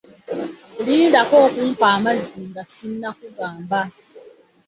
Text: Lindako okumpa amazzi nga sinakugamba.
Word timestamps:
Lindako 0.85 1.35
okumpa 1.45 1.85
amazzi 1.95 2.39
nga 2.49 2.63
sinakugamba. 2.73 3.79